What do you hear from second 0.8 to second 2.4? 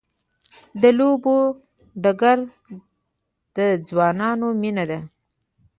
د لوبو ډګر